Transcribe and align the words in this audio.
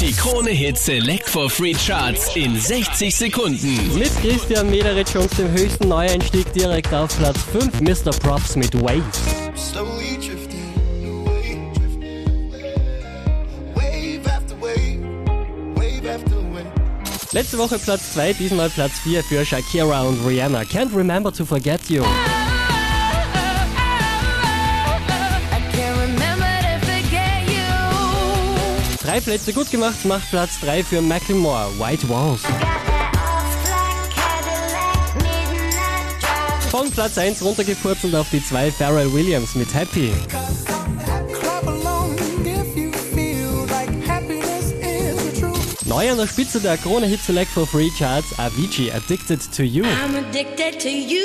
Die 0.00 0.12
Krone 0.12 0.50
Hit 0.50 0.78
Select 0.78 1.28
for 1.28 1.50
Free 1.50 1.74
Charts 1.74 2.36
in 2.36 2.56
60 2.56 3.14
Sekunden. 3.14 3.98
Mit 3.98 4.10
Christian 4.22 4.70
Mederich 4.70 5.16
und 5.16 5.36
dem 5.36 5.50
höchsten 5.50 5.88
Neueinstieg 5.88 6.52
direkt 6.52 6.94
auf 6.94 7.16
Platz 7.18 7.38
5 7.52 7.80
Mr. 7.80 8.10
Props 8.20 8.54
mit 8.54 8.80
Waves. 8.80 9.02
Letzte 17.32 17.58
Woche 17.58 17.78
Platz 17.80 18.12
2, 18.14 18.32
diesmal 18.34 18.70
Platz 18.70 19.00
4 19.00 19.24
für 19.24 19.44
Shakira 19.44 20.02
und 20.02 20.24
Rihanna. 20.24 20.60
Can't 20.60 20.94
remember 20.94 21.32
to 21.32 21.44
forget 21.44 21.90
you. 21.90 22.04
Drei 29.08 29.20
Plätze 29.20 29.54
gut 29.54 29.70
gemacht, 29.70 30.04
macht 30.04 30.28
Platz 30.28 30.60
3 30.60 30.84
für 30.84 31.00
Macklemore, 31.00 31.70
White 31.78 32.06
Walls. 32.10 32.42
Von 36.70 36.90
Platz 36.90 37.16
1 37.16 37.40
runtergepurzelt 37.40 38.14
auf 38.14 38.26
die 38.30 38.44
2 38.44 38.70
Pharrell 38.70 39.10
Williams 39.10 39.54
mit 39.54 39.72
Happy. 39.72 40.12
Neu 45.86 46.10
an 46.10 46.18
der 46.18 46.26
Spitze 46.26 46.60
der 46.60 46.76
Krone 46.76 47.06
Hit 47.06 47.22
Select 47.22 47.50
for 47.50 47.66
Free 47.66 47.88
Charts, 47.98 48.38
Avicii 48.38 48.92
Addicted 48.92 49.40
to 49.56 49.62
You. 49.62 49.84
I'm 49.84 50.16
addicted 50.18 50.78
to 50.82 50.90
you. 50.90 51.24